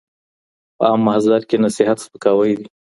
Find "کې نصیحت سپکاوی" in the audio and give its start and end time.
1.49-2.51